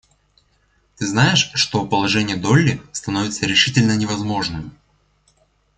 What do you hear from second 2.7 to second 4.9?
становится решительно невозможным?